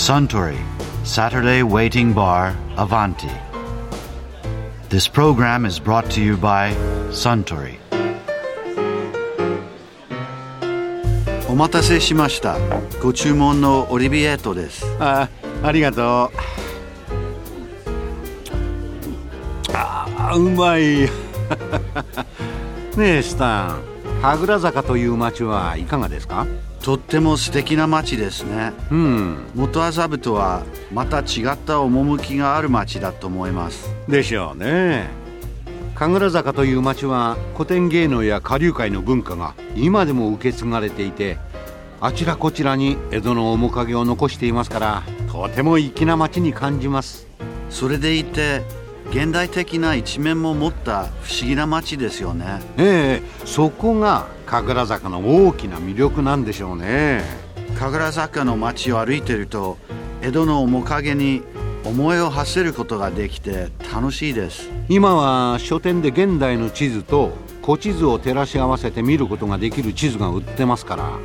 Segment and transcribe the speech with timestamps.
[0.00, 0.56] Suntory
[1.04, 3.28] Saturday Waiting Bar Avanti.
[4.88, 6.72] This program is brought to you by
[7.10, 7.78] Suntory.
[11.50, 12.56] お待たせしました。
[13.02, 14.86] ご注文のオリビエートです。
[14.98, 15.28] あ
[15.62, 16.36] ありがとう
[19.74, 21.10] あーうまい
[22.96, 23.82] ねえスタン
[24.22, 26.46] 神楽坂という町はいかがですか
[26.82, 28.72] とっても素敵な街ですね。
[28.90, 33.94] うん元麻布とはまた違った趣がある街だと思います。
[34.08, 35.08] でしょうね
[35.94, 41.36] 神楽坂という町は古典芸能や下流会の文化が今でも受け継がれていて
[42.00, 47.26] あちらこちらに江戸の面影を残していますからとても粋な町に感じます
[47.68, 48.62] それでいて
[49.10, 52.60] 現代的な一面も持った不思議な街ですよね。
[52.78, 57.22] ええそこが神楽坂の大きな魅力なんでしょうね
[57.78, 59.78] 神楽坂の街を歩いてると
[60.22, 61.42] 江戸の面影に
[61.84, 67.32] 思いを馳せることができて楽しいです今は書店で現代の地図と
[67.64, 71.18] 古地図を照らし合わせて見ることができる地図が売ってますから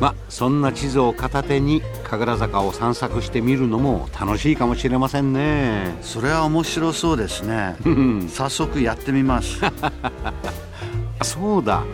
[0.00, 5.96] まあそんな地図を片手に神楽坂を散策してみるのも楽しいかもしれませんね。
[6.02, 7.76] それは面白そうですね。
[7.84, 8.28] うん。
[8.28, 9.60] 早速やってみます。
[11.22, 11.84] そうだ。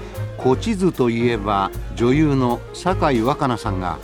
[0.43, 3.99] 古地図といえば女優の酒井若菜さんが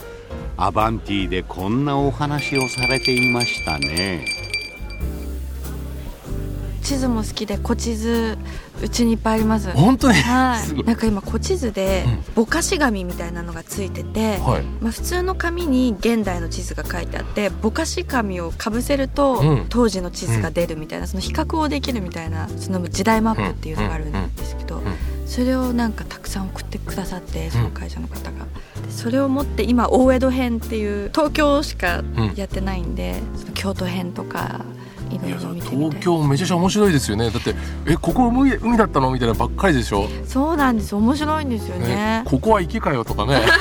[0.55, 4.36] アバンティでこんなお話をされていましたね
[6.87, 8.37] 地図も好きで古地図
[8.81, 9.69] うちにいっぱいあります。
[9.71, 10.13] 本当に？
[10.21, 12.33] はい、なんか今古地図でうん。
[12.33, 14.63] ぼかし紙みたいなのがついてて、はい。
[14.81, 19.65] まあ、普通の紙に現代の地図が書いてあってぼかし紙をかぶせるとうん。
[19.67, 24.83] 当時の地図が出るみたいな、その比較をできるみたいなその時代マップっていうのがあるんですけど、ん。
[25.25, 28.45] それをなんかたくさん送ってくださってその会社の方が。
[28.85, 32.01] でそれを持って今大江戸編っていう東京しか
[32.37, 34.61] やってないんで、その京都編とか
[35.09, 35.31] いろいい。
[35.31, 35.37] や
[35.69, 37.29] 東京めちゃくちゃ面白いですよね。
[37.29, 37.55] だって
[37.85, 39.11] えここ海海だったの？
[39.11, 40.95] みたいなばっかりでしょ、そうなんです。
[40.95, 41.87] 面白いんですよね。
[41.87, 43.41] ね、ここは池かよとかね。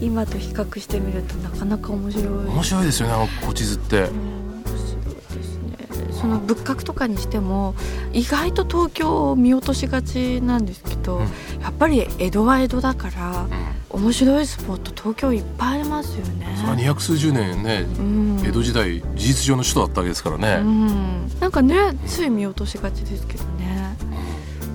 [0.00, 2.26] 今と比較してみるとなかなか面白い。
[2.26, 4.02] 面白いですよねあの古地図って。
[4.02, 6.12] うんそうですね。
[6.12, 7.74] その仏閣とかにしても
[8.12, 11.22] 意外と東京を見落としがちなんですけど、うん。
[11.62, 13.50] やっぱり江戸は江戸だからうん
[13.92, 16.46] 面白いスポット東京いっぱいありますよね。
[16.76, 18.42] 二百数十年ねうん。
[18.44, 21.76] 江戸時代事実上の首都だったわけですからうね、ん、なんかね
[22.06, 23.96] つい見落としがちですけどね。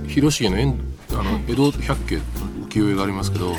[0.07, 0.79] 広重の縁
[1.11, 2.17] あの江戸百景
[2.69, 3.55] 浮世絵がありますけど、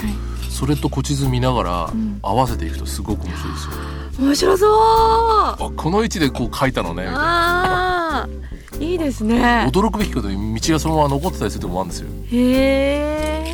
[0.48, 2.18] それと古地図見ながらん。
[2.22, 4.70] 合わせていくとすごく面白いですよ、面白そう。
[4.70, 8.22] あこの位置でこう書いたのねみたいな。
[8.22, 8.48] あー。
[8.80, 9.66] いいですね。
[9.68, 12.08] 驚くべきことに道がそのまま残ってたりするとこもあるんですよ。
[12.30, 13.47] へーえー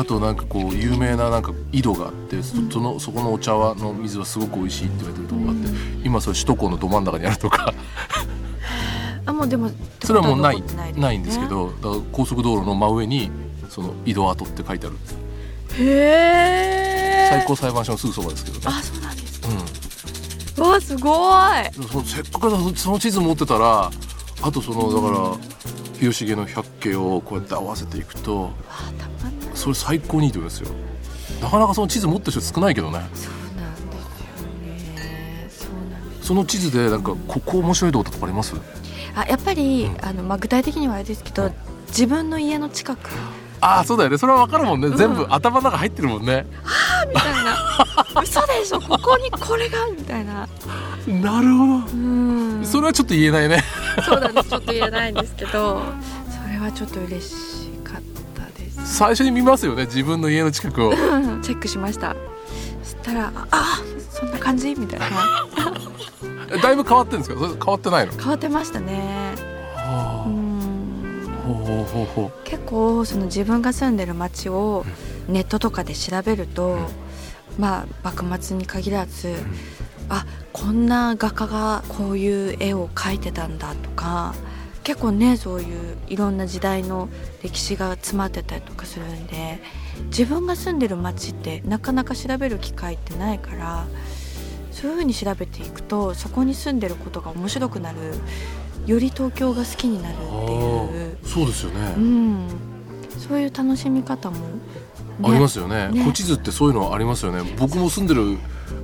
[0.00, 5.68] あとなんかこう有名ななんか井戸があってそそのそこのお茶はの水はすごく美味しいって言われてるところがあって、
[6.02, 7.74] 今それ首都高のど真ん中にあるとか。
[9.26, 9.70] あもうでも
[10.02, 13.30] それはもうないってことは残ってないんですけどだから高速道路の真上に
[13.68, 15.16] その井戸跡って書いてあるんです。
[15.78, 19.40] へえ最高裁判所のすぐそばですけどね、あそうなんです
[20.56, 21.68] うわあすごい。
[21.68, 23.90] ん、そのせっかくその地図持ってたら
[24.40, 25.60] あとそのだから
[25.98, 29.09] 広重の百景をこうやって合わせていくとわあたまんない
[29.60, 30.70] それ最高にいいと思いますよ。
[31.42, 33.00] なかなかその地図持ってる人少ないけどね。
[33.14, 33.88] そうなんです
[34.42, 35.48] よね。
[35.50, 36.26] そうなんです。
[36.26, 38.54] その地図でなんかここ面白いとこだとかあります？
[39.14, 40.04] あやっぱり、うん。
[40.04, 41.52] あのまあ具体的にはあれですけど
[41.88, 43.10] 自分の家の近く。
[43.62, 44.16] ああそうだよね。
[44.16, 44.96] それは分かるもんね、うん。
[44.96, 46.46] 全部頭の中入ってるもんね。
[47.12, 47.56] みたいな。
[48.22, 48.80] 嘘でしょ。
[48.80, 50.48] ここにこれがみたいな。
[51.06, 52.62] なるほうん。
[52.62, 53.62] どそれはちょっと言えないね。
[54.06, 55.82] そうなんですちょっと言えないんですけど。
[56.30, 57.59] それはちょっと嬉しかったです
[58.90, 60.92] 最初に見ますよね自分の家の近くを。
[61.42, 62.14] チェックしました。
[62.82, 63.80] そしたらああ
[64.10, 64.74] そんな感じ？
[64.74, 65.06] みたいな。
[66.60, 67.40] だいぶ変わってるんですか？
[67.40, 68.12] それ変わってないの？
[68.12, 69.34] 変わってましたね。
[72.44, 74.84] 結構その自分が住んでる町を
[75.28, 76.78] ネットとかで調べると、
[77.58, 79.34] まあ幕末に限らず、
[80.08, 84.34] あこんな画家がこういう絵を描いてたんだとか
[84.82, 87.08] 結構ねそういういろんな時代の
[87.42, 89.60] 歴史が詰まってたりとかするんで
[90.06, 93.86] 自分が住んでる町ってなかなか調べる機会ってないから
[94.72, 97.98] そういうふうに調べていくとそこに住んでることが面白くなる
[98.86, 101.12] より東京が好きになるっていう。
[101.12, 102.48] うそうですよね、うん、
[103.18, 104.44] そういう楽しみ方も、ね
[105.22, 105.88] ありますよね。
[105.88, 106.02] ね。
[106.02, 107.42] 古地図ってそういうのありますよね。
[107.58, 108.38] 僕も住んでる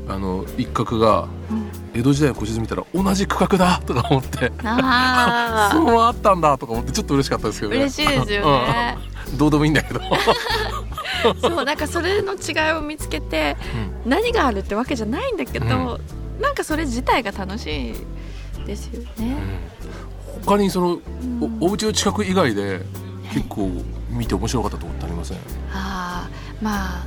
[0.09, 4.53] あの一角がうん江戸時代の古地図見たら同じ区画だとか思って。
[4.65, 7.73] あ そのままあったんだとか思ってちょっと嬉しかったですけど。
[7.73, 8.99] ね嬉しいですよね。
[9.31, 9.39] うん。
[9.39, 10.01] どうでもいいんだけど。
[11.41, 13.57] そうなんかそれの違いを見つけて、
[14.05, 15.99] 何があるってわけじゃないんだけど、
[16.41, 19.37] なんかそれ自体が楽しいですよね。
[20.45, 20.99] 他にその、
[21.61, 22.83] おお家の近く以外で
[23.33, 23.71] 結構
[24.11, 25.39] 見て面白かったとこってありません、
[25.73, 26.65] あー。
[26.65, 27.07] まあ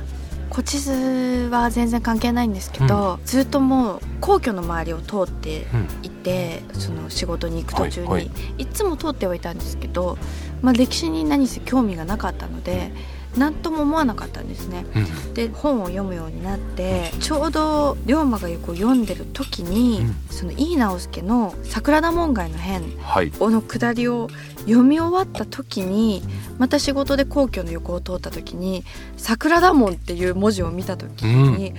[0.50, 5.66] 古地図は全然関係ないんですけど、ずっともう皇居の周りを通って
[6.02, 8.66] いて、その仕事に行く途中に、はいい。
[8.66, 10.18] つも通ってはいたんですけど、
[10.60, 12.92] まあ、歴史に何せ興味がなかったので
[13.36, 14.84] 何とも思わなかったんですね。
[14.94, 14.98] う
[15.30, 15.34] ん。
[15.34, 23.32] で本を読むようになってちょうど龍馬がこう読んでる時に、その井伊直弼の「桜田門外の変」はい。
[23.38, 24.28] の下りを
[24.60, 26.22] 読み終わった時に
[26.58, 28.84] また仕事で皇居の横を通った時に
[29.16, 31.74] 「桜田門」っていう文字を見た時に、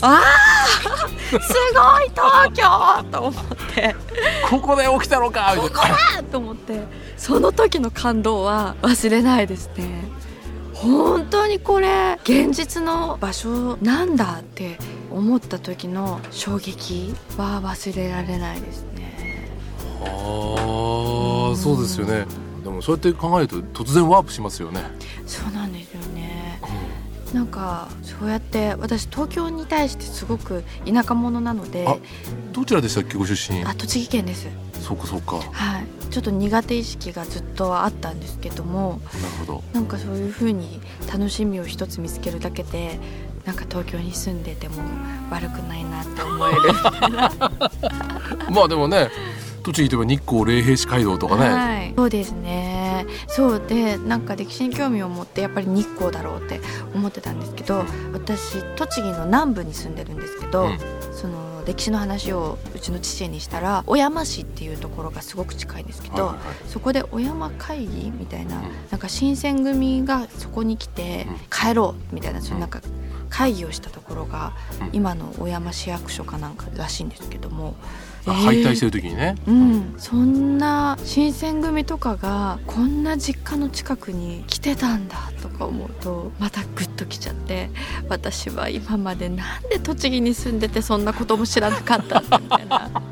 [0.00, 3.34] あーすごい東京と思っ
[3.74, 3.96] て。
[4.48, 5.94] ここで起きたのかみたいな。
[5.94, 6.82] あーと思って。
[7.16, 10.04] その時の感動は忘れないですね。
[10.84, 14.78] 本当にこれ現実の場所なんだって
[15.10, 19.50] 思った時の衝撃は忘れられないですね。
[20.02, 20.08] ああ
[21.56, 22.26] そうですよね。
[22.62, 24.82] でもそうやって考えると突然ワープしますよね、
[25.26, 26.60] そうなんですよね。
[27.32, 31.86] なんかそうやって私東京に対してすごく田舎者なので。
[31.88, 31.96] あ
[32.52, 33.64] どちらでしたっけご出身？
[33.64, 34.48] あ栃木県です。
[34.80, 35.36] そうかそうか。
[35.36, 39.64] はいちょっと苦手意識がずっとあったんですけどもなるほど。
[39.72, 40.80] なんかそういう風に
[41.12, 43.00] 楽しみを一つ見つけるだけで
[43.44, 44.76] なんか東京に住んでても
[45.32, 46.60] 悪くないなって思える。
[48.54, 49.10] まあでもね
[49.64, 53.06] 栃木といえば日光霊平市街道とかね、はい、そうですね。
[53.26, 56.60] そうでなんか歴史に興味を持ってやっぱり日光だろうって
[56.94, 60.78] 思ってたんですけど私栃木の南部に住んでるんですけど、うん。
[61.12, 66.46] その歴史の話をうちの父にしたら小山市っていうところがすごく近いんですけど、はいはい。
[66.46, 68.62] はいそこで小山会議みたいな、ん。
[68.90, 71.36] なんか新選組がそこに来てうん。
[71.50, 72.68] 帰ろうみたいなそのなん。
[72.68, 72.80] か
[73.30, 74.90] 会議をしたところがうん。
[74.92, 87.68] 今の小山市役所かなんからしいんですけども、あ敗退してる時にね、うん、そんな新選組とかがこんな実家の近くに来てたんだとか思うとまたグッときちゃって
[88.08, 92.90] 私は今までなんで栃木に住んでてそんなことも知らなかったんだみたいな。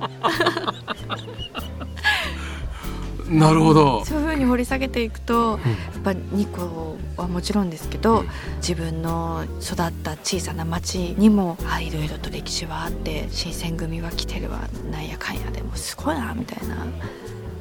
[3.29, 5.57] なるほど、そういうふうに掘り下げていくとや
[5.99, 6.69] っぱ日光
[7.17, 8.29] はもちろんですけど、うん。
[8.63, 16.87] 自分の育った小さな町にもあいろいろと歴史はあって新選組は来てるわなんやかんやでもすごいなみたいな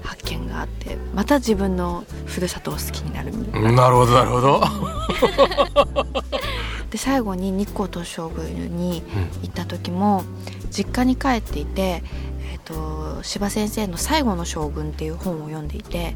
[0.04, 3.72] 発見があってまた自分のふるさとを好きになるみたいな。
[3.72, 4.62] なるほどなるほど。
[6.92, 9.02] で最後に日光東照宮に
[9.42, 10.24] 行った時も
[10.70, 12.04] 実家に帰っていて、
[12.52, 16.16] えー、と司馬先生の「最後の将軍」っていう本を読んでいて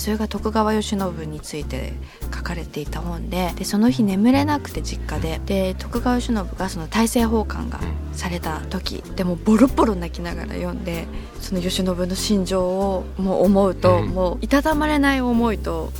[0.00, 1.92] それが徳川慶喜について
[2.34, 7.78] 書かれていた本ででその日眠れなくて実家でで徳川慶喜がその大政奉還が
[8.14, 11.06] された時でもボロボロ泣きながら読んで
[11.38, 14.08] その慶喜の心情をもう思うと、うん。
[14.08, 15.90] もういたたまれない思いと、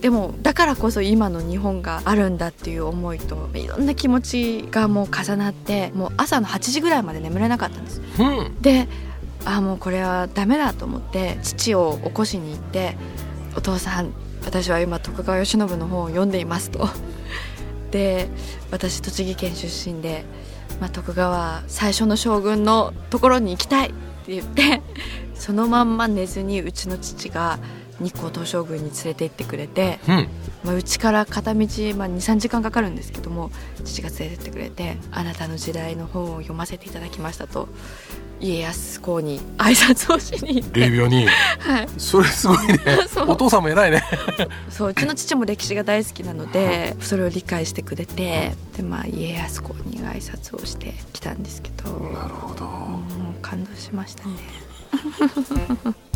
[0.00, 8.00] でもだからこそ今の日本があるんだっていう思いといろんな気持ちがもう重なってもう朝の8時ぐらいまで眠れなかったんです。
[8.18, 8.60] うん。
[8.60, 8.88] で
[9.44, 12.96] あもうこれはダメだと思って父を起こしに行って
[13.56, 14.12] 「お父さん
[14.44, 16.88] 私は今徳川慶喜の本を読んでいます」と。
[17.90, 18.28] で
[18.70, 20.24] 私栃木県出身で、
[20.80, 23.92] まあ、徳川最初の将軍のところに行きたいっ
[24.24, 24.80] て言って
[25.34, 27.58] そのまんま寝ずにうちの父が
[27.98, 30.28] 日光東照宮に連れて行ってくれてうん
[30.62, 33.50] まあ、うちから片道、まあ、23時間かかるんですけども
[33.84, 37.68] 父が連れてってくれて「あなたの時代の本を読ませていただきました」と
[38.40, 41.26] 家康公に挨拶をしに行って、霊廟に。
[41.26, 42.78] はい、それすごいね。
[43.28, 44.02] お父さんも偉いね。
[44.70, 44.88] そう。
[44.90, 51.90] うちの父も歴史が大好きなのでそれを理解してくれてで、まあ、家康公に挨拶をしてきたんですけど。
[51.90, 52.66] なるほど。
[53.42, 54.34] 感動しましたね。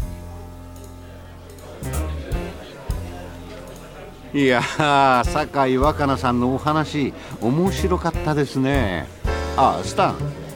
[4.34, 9.06] いやー酒井若菜さんのお話面白かったですね。
[9.56, 10.43] あスタン